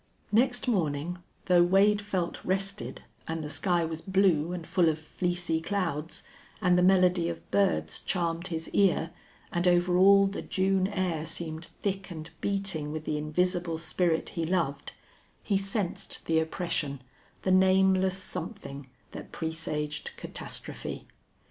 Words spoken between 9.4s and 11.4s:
and over all the June air